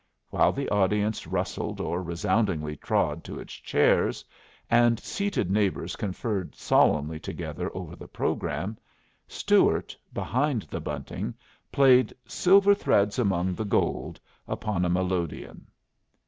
[0.31, 4.25] While the audience rustled or resoundingly trod to its chairs,
[4.67, 8.79] and seated neighbors conferred solemnly together over the programme,
[9.27, 11.35] Stuart, behind the bunting,
[11.71, 15.67] played "Silver Threads among the Gold" upon a melodeon.